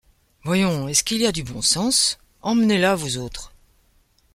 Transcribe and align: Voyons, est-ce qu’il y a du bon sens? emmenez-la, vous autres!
Voyons, 0.45 0.87
est-ce 0.87 1.03
qu’il 1.03 1.21
y 1.21 1.27
a 1.27 1.31
du 1.31 1.43
bon 1.43 1.61
sens? 1.61 2.17
emmenez-la, 2.41 2.95
vous 2.95 3.19
autres! 3.19 3.53